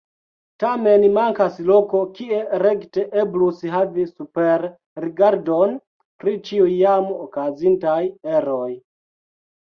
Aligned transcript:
Tamen 0.61 1.03
mankas 1.15 1.57
loko, 1.65 1.99
kie 2.19 2.37
rekte 2.63 3.03
eblus 3.23 3.59
havi 3.73 4.05
superrigardon 4.11 5.75
pri 6.23 6.33
ĉiuj 6.47 6.71
jam 6.79 7.11
okazintaj 7.27 7.99
eroj. 8.39 8.71